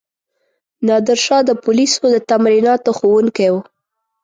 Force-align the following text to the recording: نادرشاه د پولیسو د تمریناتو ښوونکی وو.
نادرشاه 0.87 1.41
د 1.45 1.51
پولیسو 1.63 2.03
د 2.13 2.17
تمریناتو 2.29 2.89
ښوونکی 2.97 3.47
وو. 3.53 3.61